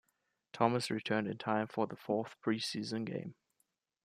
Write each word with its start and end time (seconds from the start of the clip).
Thomas 0.51 0.89
returned 0.89 1.27
in 1.27 1.37
time 1.37 1.67
for 1.67 1.85
the 1.85 1.95
fourth 1.95 2.35
preseason 2.41 3.05
game. 3.05 3.35